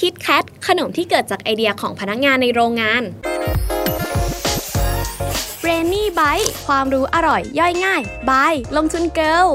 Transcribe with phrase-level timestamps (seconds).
[0.00, 3.02] คิดแคทขนมที่เกิดจากไอเดียของพนักงานในโรงงาน
[5.60, 9.46] เรนนี่ไบต์ความรู้อร่อย ย่อยง่าย บาย ลงทุนเกิล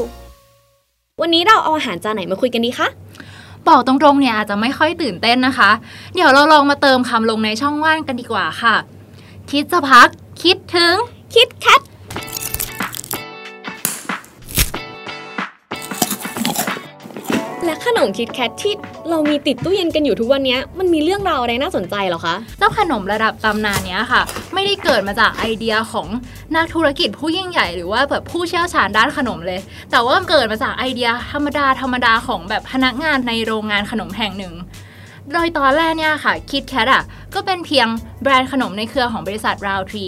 [1.21, 2.87] วันนี้เราเอาอาหารจานไหนมาคุยกันดีคะ
[3.67, 5.71] บอกตรงๆเนี่ยอาจจะไม่ค่อยตื่นเต้นนะคะ
[6.13, 8.75] เดี๋ยวเราลองมาเติมคำลงในช่องว่างกันดีกว่าค่ะ
[9.51, 10.09] คิดจะพัก
[10.43, 10.95] คิดถึง
[11.33, 11.81] คิดแคท
[17.97, 18.73] ขนม KitKat ที่
[19.09, 24.21] เรามีติดตู้เย็นกันอยู่ทุกวันนี้มันมีเรื่องราวอะไรน่าสนใจหรอคะเจ้าขนมระดับตำนานนี้ค่ะ
[24.53, 26.07] ไม่ได้เกิดมาจากไอเดียของ
[26.55, 29.59] นักธุรกิจผู้ยิ่งใหญ่หรือว่าแบบผู้เชี่ยวชาญด้านขนมเลย
[29.91, 34.53] แต่ว่าเกิดมาจากไอเดียธรรมดาธรรมดาของแบบพนักงานในโรงงานขนมแห่งหนึ่ง
[35.33, 37.03] โดยตอนแรกเนี่ยค่ะ KitKat อะ
[37.33, 37.87] ก็เป็นเพียง
[38.23, 40.05] แบรนด์ขนมในเครือของบริษัท Rowntree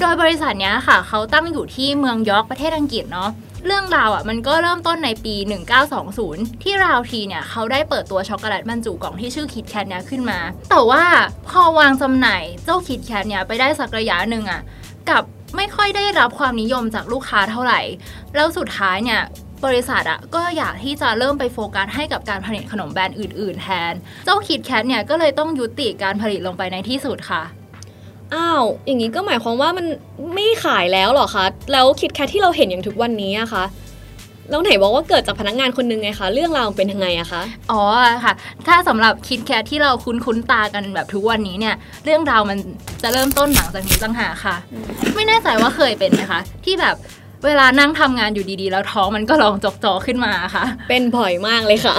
[0.00, 3.30] โดยบริษัทเนี้ยค่ะ เขาตั้งอยู่ที่เมืองยอร์กประเทศอังกฤษเนาะ
[3.66, 5.34] เรื่องราวอะมันก็เริ่มต้นในปี
[5.98, 10.38] 1920 ที่ราวทีเนี่ยเขาได้เปิดตัวช็อกโกแลตบรรจุกล่องที่ชื่อคิดแคทเนี่ยขึ้นมา
[10.70, 11.04] แต่ว่า
[11.48, 14.60] พอวางจำหน่ายเจ้าคิดแคทเนี่ยไปได้สักระยะหนึ่งอะ
[15.10, 15.22] กับ
[15.56, 17.80] ไม่ค่อยได้รับความนิยมจากลูกค้าเท่าไหร่
[18.34, 19.20] แล้วสุดท้ายเนี่ย
[19.64, 23.92] บริษัทอะก็อยากที่จะเริ่มไปโฟกัสให้กับการผลิตขนมแบรนด์อื่น ๆ แทน
[24.24, 27.42] เจ้าคิดแคทเนี่ยก็เลยต้องยุติการผลิตลงไปในที่สุดค่ะ
[28.34, 29.86] อ้าว อย่างนี้ก็หมายความว่ามัน
[30.34, 33.64] ไม่ขายแล้วเหรอคะ แล้วคิดแคทที่เราเห็นอย่างทุกวันนี้อะคะ
[34.50, 37.82] แล้วไหนบอกว่าเกิดจากพนักงานคนหนึงไงคะ เรื่องราวมันเป็นยังไงอะคะ อ๋อ
[38.24, 38.34] ค่ะ
[38.66, 42.58] ถ้าสำหรับคิดแคทที่เราคุ้นคุ้นๆตากันแบบทุกวันนี้เนี่ย เรื่องราวมัน
[43.02, 44.56] จะเริ่มต้นหลังจากนี้ต่างหากค่ะ
[45.14, 46.96] ไม่แน่ใจว่าเคยเป็นไหมคะ ที่แบบ
[47.46, 51.96] เวลานั่งทำงานอยู่ดีๆ แล้วท้องมันก็ลองจอกจอขึ้นมาค่ะ เป็นบ่อยมากเลยค่ะ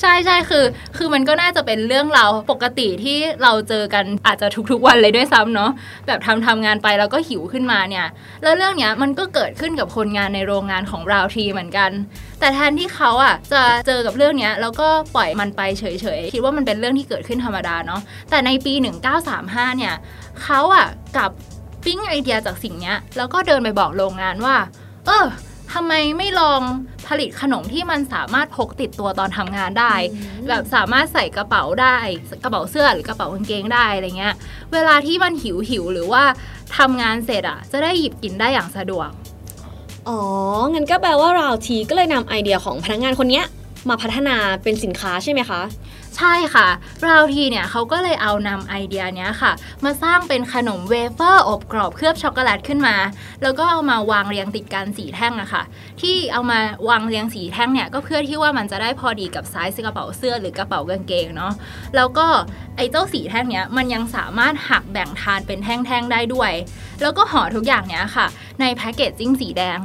[0.00, 0.64] ใช่ใช่คือ
[0.96, 5.70] คือมันก็น่าจะเป็นเรื่องราวปกติที่เราเจอกันอาจจะทุกๆวันเลยด้วยซ้ำเนาะ
[6.06, 8.06] แบบทำทำงานไปแล้วก็หิวขึ้นมาเนี่ย
[8.42, 11.90] แล้วเรื่องเนี้ยมันก็เกิดขึ้นกับคนงานในโรงงานของเราทีเหมือนกัน
[12.40, 15.84] แต่แทนที่เขาอะจะเจอกับเรื่องเนี้ยแล้วก็ปล่อยมันไปเฉ
[16.18, 18.00] ยๆคิดว่ามันเป็นเรื่องที่เกิดขึ้นธรรมดาเนาะ
[18.30, 18.74] แต่ในปี
[19.26, 19.94] 1935เนี่ย
[20.42, 21.32] เขาอะกลับ
[21.84, 24.56] ปิ๊งไอเดียจากสิ่งเนี้ยแล้วก็เดินไปบอกโรงงานว่า
[25.06, 25.26] เออ
[25.72, 26.60] ทำไมไม่ลอง
[27.08, 29.94] ผลิตขนมที่มันสามารถพกติดตัวตอนทำงานได้
[30.48, 31.96] แบบสามารถใส่กระเป๋าได้
[32.42, 34.34] กระเป๋าเสื้อหรือกระเป๋ากางเกงได้อะไรเงี้ย
[34.72, 36.22] เวลาที่มันหิวหิวๆหรือว่า
[36.78, 39.10] ทำงานเสร็จอะจะได้หยิบกินได้อย่างสะดวก
[40.08, 40.20] อ๋อ
[40.72, 43.44] งั้นก็แปลว่า Rowntree ก็เลยนำไอเดียของพนักงานคนเนี้ย
[43.90, 45.60] มาพัฒนาเป็นสินค้าใช่ไหมคะ
[46.16, 46.68] ใช่ค่ะ
[47.06, 49.52] ราวทีเนี่ยเขาก็เลยเอานำไอเดียเนี้ยค่ะ
[49.84, 52.96] มาสร้างเป็นขนมเวเฟอร์อบกรอบเคลือบช็อกโกแลตขึ้นมา
[53.42, 55.62] แล้วก็เอามาวางเรียงติดกันสี่แท่งอะค่ะ
[56.00, 61.52] ที่เอามาวางเรียงสี่แท่งเนี่ยก็เพื่อที่ว่ามันจะได้พอดีกับไซส์กระเป๋าเสื้อหรือกระเป๋ากางเกงเนาะ
[61.96, 62.26] แล้วก็
[62.76, 66.52] ไอเจ้าสีแท่งเนี้ยมันยังสามารถหักแบ่งทานเป็นแท่งๆได้ด้วย
[67.02, 68.26] แล้วก็ห่อทุกอย่างเนี้ยค่ะ
[68.60, 69.80] ในแพคเกจจิ้งสีแดง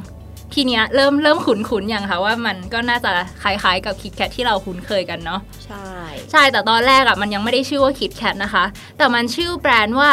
[0.53, 5.87] ทีเนี้ยเริ่มเริ่มขุนๆอย่างค่ะว่ามันก็น่าจะคล้ายๆกับคิดแคทที่เราคุ้นเคยกันเนาะใช่
[6.31, 8.65] ใช่แต่ตอนแรกอะมันยังไม่ได้ชื่อว่าคิดแคทนะคะ
[8.97, 10.11] แต่มันชื่อแบรนด์ว่า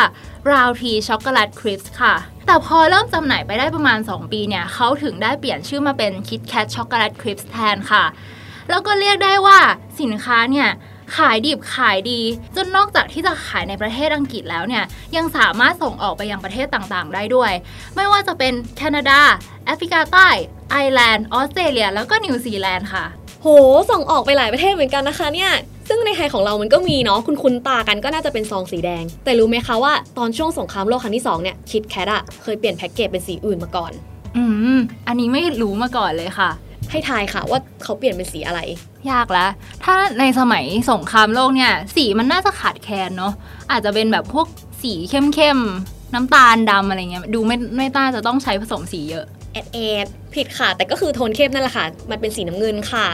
[0.50, 2.14] r o u t y Chocolate Crisp ค่ะ
[2.46, 8.04] แต่พอเริ่มจำหน่ายไปได้ประมาณ 2 ปีเนี่ยเขาถึงได้เปลี่ยนชื่อมาเป็น Kit Kat Chocolate Crisp แทนค่ะ
[8.70, 9.58] แล้วก็เรียกได้ว่า
[10.00, 10.68] สินค้าเนี่ย
[11.16, 12.21] ขายดิบขายดี
[12.56, 14.84] จนนอกจากที่จะขายในประเทศอังกฤษแล้วเนี่ย
[15.16, 17.53] ยังสามารถส่งออกไปยังประเทศต่างๆ ได้ด้วย
[17.97, 19.21] ไม่ว่าจะเป็นแคนาดา
[19.66, 20.28] แอฟริกาใต้
[20.71, 23.04] ไอร์แลนด์ออสเตรเลีย แล้วก็นิวซีแลนด์ค่ะ
[23.43, 23.48] โห
[23.91, 25.53] ส่งออกไปหลายประเทศเหมือนกันนะคะเนี่ย
[25.88, 33.92] ซึ่งในไทยของเรามันก็มีเนาะคุ้นคุ้นตากันก็น่าจะเป็นซองสีแดง แต่รู้ไหมคะว่าตอนช่วงสงครามโลกครั้งที่สองเนี่ย KitKat อะเคยเปลี่ยนแพ็กเกจเป็นสีอื่นมาก่อน
[34.37, 34.44] อื
[34.77, 34.78] ม
[35.09, 36.50] อันนี้ไม่รู้มาก่อนเลยค่ะ
[36.90, 38.60] ให้ทายค่ะว่าเขาเปลี่ยนเป็นสีอะไร
[39.10, 39.50] ยากแล้ว
[39.84, 43.32] ถ้าในสมัยสงครามโลกเนี่ย สีมันน่าจะขาดแคลนเนาะ
[43.70, 44.46] อาจจะเป็นแบบพวก
[44.82, 53.06] สีเข้มๆน้ำตาลดำอะไรเงี้ยดูไม่ไม่น่าจะต้องใช้ผสมสีเยอะแอดแอดผิดค่ะ แต่ก็คือโทนเข้มนั่นแหละค่ะ มันเป็นสีน้ำเงินค่ะ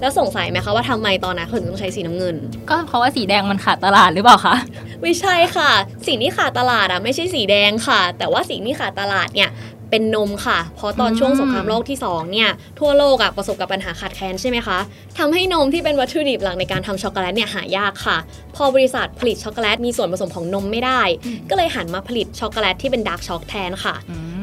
[0.00, 2.36] แล้วสงสัยไหมคะว่าทำไมตอนนั้นเขาถึงต้องใช้สีน้ำเงิน
[2.70, 4.56] ก็เพราะว่าสีแดงมันขาดตลาดหรือเปล่าคะ
[5.02, 5.70] ไม่ใช่ค่ะ
[6.06, 9.50] สิ่งที่ขาดตลาดอะไม่ใช่สีแดงค่ะ แต่ว่าสิ่งที่ขาดตลาดเนี่ย
[9.90, 12.50] เป็นนมค่ะ เพราะตอนอืมช่วงสงครามโลกที่สองเนี่ย
[12.80, 14.78] ทั่วโลกอะประสบกับปัญหาขาดแคลนใช่ไหมคะ
[15.18, 18.16] ทำให้นมที่เป็นวัตถุดิบหลักในการทำช็อกโกแลตเนี่ยหายากค่ะ
[18.56, 21.02] พอบริษัทผลิตช็อกโกแลตมีส่วนผสมของนมไม่ได้
[21.50, 23.94] ก็เลยหันมาผลิตช็อกโกแลตที่เป็น dark choc แทนค่ะ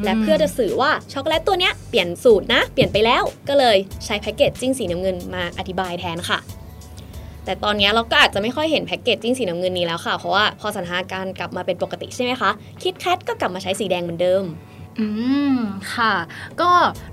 [0.04, 6.40] และเพื่อจะสื่อว่าช็อกโกแลตตัวเนี้ยเปลี่ยนสูตรนะ เปลี่ยนไปแล้วก็เลยใช้ packaging สีน้ำเงินมาอธิบายแทนค่ะ
[7.44, 12.50] แต่ตอนเนี้ยเราก็อาจจะไม่ค่อยเห็นแพคเกจจิ้งสีน้ำเงินนี้แล้วค่ะ เพราะว่าพอสถานการณ์กลับมาเป็นปกติใช่ไหมคะ
[12.82, 14.44] คิดแคทก็กลับมาใช้สีแดงเหมือนเดิม
[15.00, 15.08] อื
[15.54, 15.56] ม
[15.94, 16.14] ค่ะ
[16.60, 16.70] ก็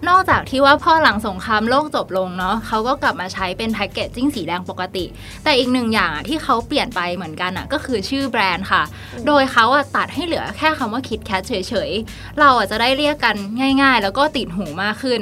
[0.08, 5.06] นอกจากที่ว่าพ่อหลังสงครามโลกจบลงเนาะเขาก็กลับมาใช้เป็นแพ็กเกจจิ้งสีแดงปกติ
[5.44, 8.84] แต่อีกหนึ่งอย่างอะที่เขาเปลี่ยนไปเหมือนกันอะก็คือชื่อแบรนด์ค่ะ
[9.28, 11.54] โดยเขาอะตัดให้เหลือแค่คำว่าคิดแคทเฉ
[11.90, 13.36] ยๆ เราอะจะได้เรียกกัน
[13.82, 15.22] ง่ายๆ แล้วก็ติดหูมากขึ้น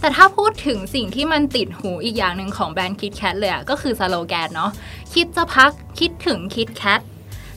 [0.00, 4.70] แต่ถ้าพูดถึงสิ่งที่มันติดหูอีกอย่างหนึ่งของแบรนด์คิดแคทเลยอะก็คือสโลแกนเนาะ
[5.14, 7.00] คิดจะพักคิดถึงคิดแคท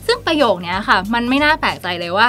[0.06, 2.28] ซึ่งประโยคนี้ค่ะ มันไม่น่าแปลกใจเลยว่า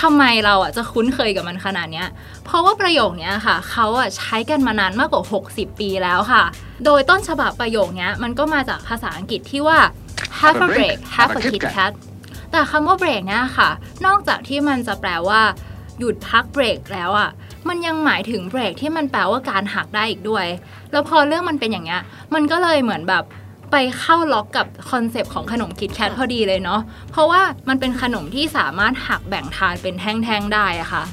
[0.00, 2.08] ทำไมเราอะจะคุ้นเคยกับมันขนาดเนี้ย
[2.44, 6.42] เพราะว่าประโยคเนี้ยค่ะเขาอะใช้กันมานานมากกว่า 60 ปีแล้วค่ะ
[6.84, 9.78] โดยต้นฉบับประโยคเนี้ยมันก็มาจากภาษาอังกฤษที่ว่า
[10.38, 11.92] have a break have a Kit Kat
[12.50, 13.70] แต่คำว่าเบรกเนี่ยค่ะ
[14.06, 15.40] นอกจากที่มันจะแปลว่า
[15.98, 17.30] หยุดพักเบรกแล้วอะ
[17.68, 20.46] มันยังหมายถึงเบรกที่มันแปลว่าการหักได้อีกด้วย
[20.92, 22.00] แล้วพอเรื่องมันเป็นอย่างเงี้ย
[22.34, 23.24] มันก็เลยเหมือนแบบ
[23.72, 26.80] ไปเข้าล็อกกับคอนเซปต์ของขนม KitKat พอดีเลยเนาะ
[27.12, 31.04] เพราะว่ามันเป็นขนมที่สามารถหักแบ่งทานเป็นแท่งๆได้อะค่ะ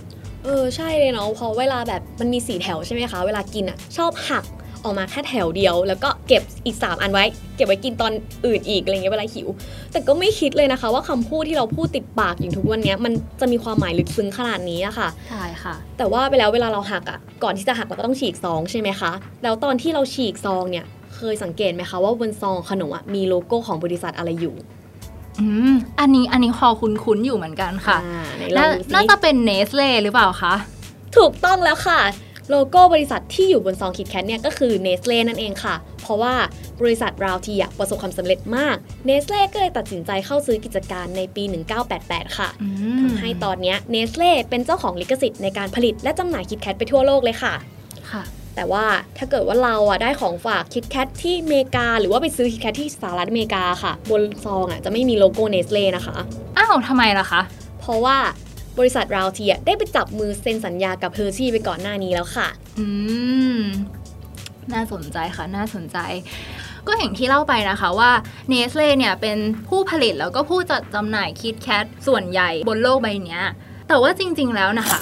[0.44, 4.46] เออใช่เลยเนาะเพราะเวลาแบบมันมีสี่แถวใช่ไหมคะเวลากินอะชอบหัก
[4.84, 7.26] ออกมาแค่แถวเดียว แล้วก็เก็บอีก 3 อันไว้
[7.56, 8.12] เก็บไว้กินตอน
[8.46, 9.48] อื่นอีกอะไรเงี้ยเวลาหิว
[9.92, 19.12] แต่ก็ไม่คิดเลยนะคะ ว่าคำพูดที่เราพูดติดปากอย่างทุกวันเนี้ยมันจะมีความหมายลึกซึ้งขนาดนี้อะค่ะใช่ค่ะ แต่ว่าไปแล้วเวลาเราหักอะก่อนที่จะหักเราก็ต้องฉีกซองใช่ไหมคะ
[19.44, 20.86] แล้วตอนที่เราฉีกซองเนี่ย
[21.18, 24.56] เคยสังเกตไหมคะว่าบนซองขนมอะมีโลโก้ของบริษัทอะไรอยู่
[25.40, 30.54] อืมอันนี้อันนี้พอคุ้นๆอยู่เหมือนกันค่ะอ่าไหนลอน่างดูสิน่าจะเป็นเนสเล่หรือเปล่าคะ
[31.18, 32.02] ถูกต้องแล้วค่ะ
[32.50, 36.34] โลโก้บริษัทที่อยู่บนซอง KitKat เนี่ยก็คือเนสเล่นั่นเองค่ะ เพราะว่า
[36.82, 38.76] บริษัท Rowntree อะประสบความสำเร็จมาก
[39.06, 41.44] เนสเล่ก็เลยตัดสินใจเข้าซื้อกิจการในปี
[41.90, 42.68] 1988 ค่ะอื
[42.98, 47.54] มทำให้ตอนเนี้เนสเล่เป็นเจ้าของลิขสิทธิ์ในการผลิตและจำหน่าย KitKat ไปทั่วโลกเลยค่ะ
[48.12, 48.24] ค่ะ
[48.58, 48.86] แต่ว่า
[49.18, 56.16] ถ้าเกิดว่าเราอะได้ของฝาก KitKat ที่อเมริกา หรือว่าไปซื้อ KitKat ที่สหรัฐอเมริกาค่ะ บนซองอะจะไม่มีโลโก้เนสเล่นะคะ
[56.58, 57.42] อ้าวทำไมล่ะคะ
[57.80, 58.18] เพราะว่า
[58.80, 62.48] บริษัท Rowntree อะได้ไปจับมือเซ็นสัญญากับ Hershey ไปก่อนหน้านี้แล้วค่ะ
[62.80, 62.86] อื
[63.60, 63.62] ม
[64.74, 65.98] น่าสนใจค่ะ น่าสนใจ
[66.88, 68.12] ก็อย่างที่เล่าไปนะคะว่า
[68.50, 69.38] เนสเล่เนี่ยเป็น
[69.68, 73.44] ผู้ผลิตแล้วก็ผู้จัดจำหน่ายคิดแคทส่วนใหญ่บนโลกใบเนี้ย
[73.88, 75.00] แต่ว่าจริง ๆ แล้วนะคะ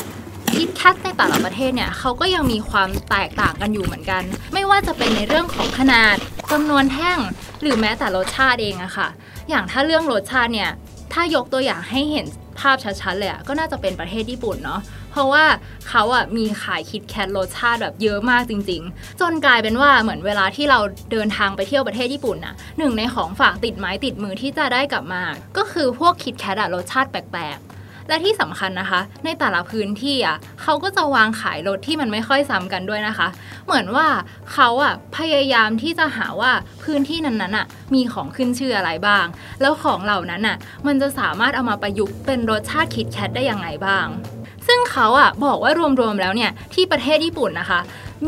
[0.55, 4.23] คิดแคทในแต่ละประเทศเนี่ยเขาก็ยังมีความแตกต่างกันอยู่เหมือนกัน
[4.53, 6.15] ไม่ว่าจะเป็นในเรื่องของขนาด
[6.51, 7.17] จำนวนแท่ง
[7.61, 9.07] หรือแม้แต่รสชาติเองอะค่ะ
[9.49, 10.71] อย่างถ้าเรื่องรสชาติเนี่ย
[11.13, 12.25] ถ้ายกตัวอย่างให้เห็น
[12.59, 14.81] ภาพชัดๆเลยอะก็น่าจะเป็นประเทศญี่ปุ่นเนาะ
[15.11, 15.45] เพราะว่า
[15.89, 20.79] เขาอะมีขายคิดแคทรสชาติแบบเยอะมากจริง ๆ จนกลายเป็นว่าเหมือนเวลาที่เรา
[21.11, 25.23] เดินทางไปเที่ยวประเทศญี่ปุ่นน่ะหนึ่งในของฝากติดไม้ติดมือที่จะได้กลับมา
[25.57, 27.57] ก็คือพวกคิดแคทรสชาติแปลก
[28.09, 33.27] และที่สำคัญนะคะ ในแต่ละพื้นที่อะเขาก็จะวางขายรถที่มันไม่ค่อยซ้ำกันด้วยนะคะ
[33.65, 34.07] เหมือนว่า
[34.53, 36.51] เขาอะพยายามที่จะหาว่า
[36.83, 39.25] พื้นที่นั้นๆอะมีของขึ้นชื่ออะไรบ้าง
[39.61, 40.57] แล้วของเหล่านั้นอะ
[40.87, 44.07] มันจะสามารถเอามาประยุกต์เป็นรสชาติคิดแคทได้ยังไงบ้าง
[44.67, 47.79] ซึ่งเขาอะบอกว่ารวมๆแล้วเนี่ยที่ประเทศญี่ปุ่นนะคะ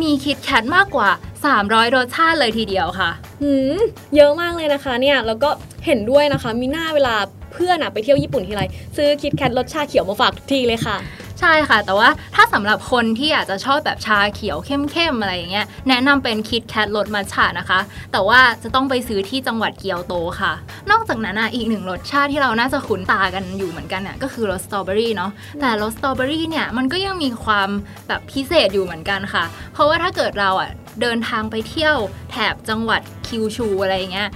[0.01, 1.09] มีคิดแคทมากกว่า
[1.53, 3.09] 300 รสชาติเลยทีเดียวค่ะ
[3.41, 3.77] หืม
[4.15, 5.50] เยอะมากเลยนะคะเนี่ย แล้วก็
[5.85, 7.15] เห็นด้วยนะคะ มีหน้าเวลา
[7.57, 8.63] พื่อนอะไปเที่ยวญี่ปุ่นทีไร
[8.98, 10.98] ซื้อคิดแคทรสชาเขียวมาฝากทุกทีเลยค่ะ
[11.42, 17.80] ใช่ค่ะ แต่ว่าถ้าสำหรับคนที่อาจจะชอบแบบชาเขียวเข้มๆอะไรอย่างเงี้ยแนะนำเป็นคิดแคทรสมัทฉะนะคะ
[18.12, 20.54] แต่ว่าจะต้องไปซื้อที่จังหวัดเกียวโตค่ะ
[20.92, 25.31] นอกจากนั้นอะอีกหนึ่งรสชาติที่เราน่าจะคุ้นตากันอยู่เหมือนกันน่ะก็คือรสสตรอเบอรี่เนาะ
[25.62, 27.69] แต่รสสตรอเบอรี่เนี่ยมันก็ยังมีความ
[28.07, 29.44] แบบพิเศษอยู่เหมือนกันค่ะ
[29.74, 30.69] เพราะว่าถ้าเกิดเราอะ
[31.01, 31.95] เดินทางไปเที่ยว
[32.31, 34.30] แถบจังหวัดคิวชูอะไรอย่างเงี้ย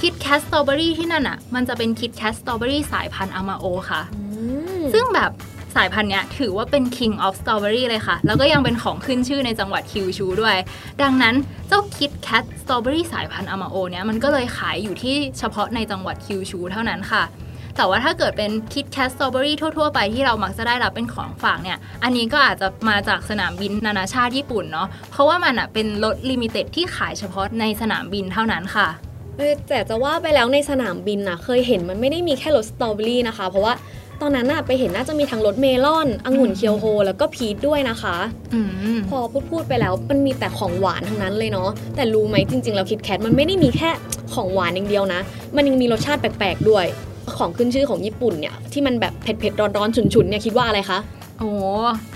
[0.00, 4.02] KitKat สตรอเบอรี่ที่นั่นอะ มันจะเป็น KitKat สตรอเบอรี่สายพันธุ์อามาโอค่ะ
[4.92, 5.30] ซึ่งแบบ
[5.76, 10.56] สายพันธุ์เนี้ยถือว่าเป็น King of Strawberry เลยค่ะ แล้วก็ยังเป็นของขึ้นชื่อในจังหวัดคิวชูด้วย
[11.02, 11.34] ดังนั้น
[11.68, 17.24] เจ้า Kit Kat Strawberry สายพันธุ์อามาโอเนี้ยมันก็เลยขายอยู่ที่เฉพาะในจังหวัดคิวชูเท่านั้นค่ะ
[17.76, 29.13] แต่ว่าถ้าเกิดเป็น Kit Kat Strawberry ทั่วๆ ไปที่เรามักจะได้รับเป็นของฝากเนี่ย อันนี้ก็อาจจะมาจากสนามบินนานาชาติญี่ปุ่นเนาะ เพราะว่ามันอะเป็นรส limited็ดที่ขายเฉพาะในสนามบินเท่านั้นค่ะเออ
[29.68, 33.74] แต่จะว่าไปแล้วในสนามบินน่ะเคยเห็นมันไม่ได้มีแค่รสสตรอเบอรี่นะคะ เพราะว่า
[34.20, 38.16] ตอนนั้นน่ะไปเห็นน่าจะมีทั้งรสเมลอนองุ่นอืมเคียวโฮ แล้วก็พีชด้วยนะคะ
[38.54, 38.60] อื
[38.96, 43.90] มพอพูดพูดไปแล้วมันมีแต่ของหวานทั้งนั้นเลยเนาะแต่รู้ไหมจริงๆแล้วคิดแคทมันไม่ได้มีแค่
[44.34, 45.20] ของหวานอย่างเดียวนะ
[45.56, 46.86] มันยังมีรสชาติแปลกๆด้วย
[47.36, 50.98] ของขึ้นชื่อของญี่ปุ่นเนี่ยที่มันแบบเผ็ดๆร้อนๆฉุนๆเนี่ยคิดว่าอะไรคะ
[51.38, 51.50] โอ้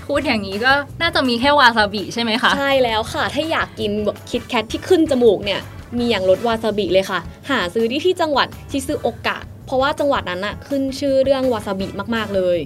[0.07, 0.71] พูดอย่างนี้ก็
[1.01, 3.91] น่าจะมีแค่วาซาบิใช่ไหมคะ ใช่แล้วค่ะ ถ้าอยากกิน
[4.31, 5.61] คิดแคทที่ขึ้นจมูกเนี่ย
[5.97, 7.19] มีอย่างรสวาซาบิเลยค่ะ
[7.49, 12.57] หาซื้อที่ที่จังหวัดชิซึโอกะ เพราะว่าจังหวัดนั้นอะขึ้นชื่อเรื่องวาซาบิมากๆเลย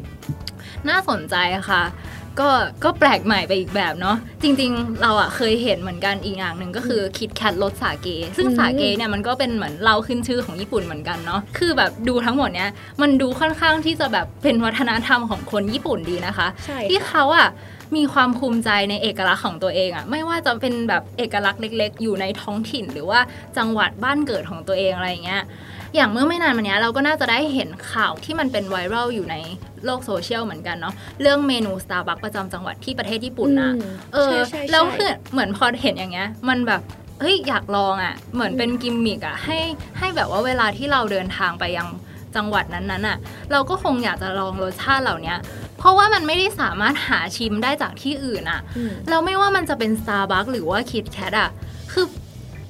[0.90, 1.36] น่าสนใจ
[1.70, 1.84] ค่ะ
[2.42, 2.50] ก็
[2.84, 12.70] ก็แปลกใหม่ไปอีกแบบเนาะจริงๆ เราอะเคยเห็นเหมือนกันอีกอย่างหนึ่งก็คือคิดแคทรสสาเก ซึ่งอืมสาเกเนี่ยมันก็เป็นเหมือนเราขึ้นชื่อของญี่ปุ่นเหมือนกันเนาะคือแบบดูทั้งหมดเนี้ย
[13.02, 17.48] มันดูค่อนข้างที่จะแบบเป็นวัฒนธรรมของคนญี่ปุ่นดีนะคะใช่ที่เขาอะ
[17.96, 23.20] มีความภูมิใจในเอกลักษณ์ของตัวเองอะไม่ว่าจะเป็นแบบเอกลักษณ์เล็ก ๆ อยู่ในท้องถิ่น หรือว่า
[23.58, 25.44] จังหวัดบ้านเกิดของตัวเองอะไรอย่างเงี้ย
[25.96, 29.36] อย่างเมื่อไม่นานมานี้เราก็น่าจะได้เห็นข่าวที่มันเป็นไวรัลอยู่ใน
[29.86, 36.82] โลกโซเชียลเหมือนกันเนาะเรื่องเมนู Starbucks ประจำจังหวัดที่ประเทศญี่ปุ่นนะอืมเออใช่ใช่ใช่แล้วคือเหมือนพอเห็นอย่างเงี้ย มันแบบ
[37.20, 39.60] เฮ้ยอยากลองอะ่ะเหมือนเป็นกิมมิกอะ่ะให้
[40.00, 41.88] ให้แบบว่าเวลาที่เราเดินทางไปยัง
[42.36, 43.18] จังหวัดนั้นๆอะ
[43.52, 45.34] เราก็คงอยากจะลองรสชาติเหล่านี้
[45.84, 51.50] เพราะว่ามันไม่ได้สามารถหาชิมได้จากที่อื่นอะอืมเราไม่ว่ามันจะเป็น Starbucks หรือว่า Kit Kat อะ
[51.92, 52.06] คือ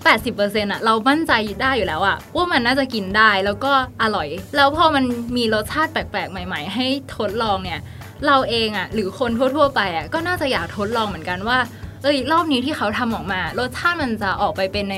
[0.06, 3.72] 80%อะเรามั่นใจได้อยู่แล้วอะว่ามันน่าจะกินได้แล้วก็
[4.04, 5.04] อร่อย แล้วพอมัน
[5.38, 7.80] มีรสชาติแปลกๆ ใหม่ ๆ ให้ทดลองเนี่ย
[8.28, 11.58] เราเองอะหรือคนทั่ว ๆ ไปอะก็น่าจะอยากทดลองเหมือนกันว่า
[12.04, 14.96] เอ้ยรอบนี้ที่เขาทำออกมา รสชาติมันจะออกไปเป็นใน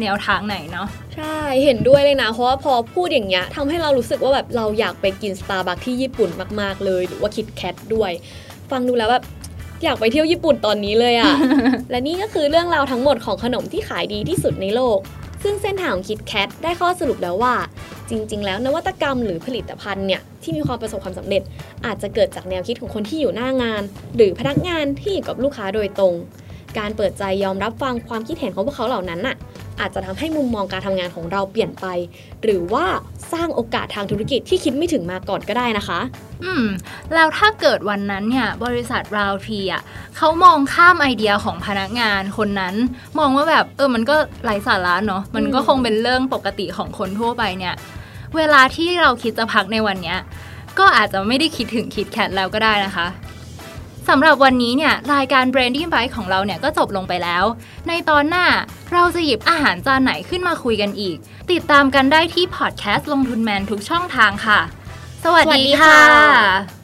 [0.00, 6.30] แนวทางไหนเนาะใช่เห็นด้วยเลยนะ เพราะว่าพอพูดอย่างเงี้ยทำให้เรารู้สึกว่าแบบเราอยากไปกินสตาร์บัคที่ญี่ปุ่น
[6.60, 8.10] มากๆเลย หรือว่าคิดแคทด้วย
[8.70, 9.24] ฟังดูแล้วแบบ
[9.84, 11.32] อยากไปเที่ยวญี่ปุ่นตอนนี้เลยอะ
[11.90, 14.98] และนี่ก็คือเรื่องราวทั้งหมดของขนมที่ขายดีที่สุดในโลก
[15.42, 17.54] ซึ่งเส้นทางของคิดแคทได้ข้อสรุปแล้วว่า
[18.10, 21.42] จริง ๆ แล้วนวัตกรรมหรือผลิตภัณฑ์เนี่ยที่มีความประสบความสำเร็จ
[21.86, 23.82] อาจจะเกิดจากแนวคิดของคนที่อยู่หน้างาน
[24.16, 26.14] หรือพนักงานที่อยู่กับลูกค้าโดยตรง
[26.78, 29.36] การเปิดใจยอมรับฟังความคิดเห็นของพวกเขาเหล่านั้นน่ะ
[29.82, 31.86] อาจจะทำให้มุมมองการทำงานของเราเปลี่ยนไป
[32.42, 32.84] หรือว่า
[33.32, 36.00] สร้างโอกาสทางธุรกิจที่คิดไม่ถึงมาก่อนก็ได้นะคะ
[36.44, 36.64] อืม
[37.14, 39.82] แล้วถ้าเกิดวันนั้นเนี่ย บริษัทราวทีอะ
[40.16, 42.74] เขามองข้ามไอเดียของพนักงานคนนั้น
[43.18, 47.74] มองว่าแบบเออมันก็ไร้สาระเนาะมันก็คงเป็นเรื่องปกติของคนทั่วไปเนี่ย
[48.36, 50.18] เวลาที่เราคิดจะพักในวันเนี้ย
[50.78, 53.06] ก็อาจจะไม่ได้คิดถึงคิดแคทแล้วก็ได้นะคะ
[54.08, 57.44] สำหรับวันนี้เนี่ยรายการ Branding Bite ของเราเนี่ยก็จบลงไปแล้ว
[57.88, 58.46] ในตอนหน้า
[58.92, 61.16] เราจะหยิบอาหารจานไหนขึ้นมาคุยกันอีก
[61.52, 64.60] ติดตามกันได้ที่พอดแคสต์ลงทุนแมนทุกช่องทางค่ะ
[65.24, 66.81] สวัสสวัสดีค่ะ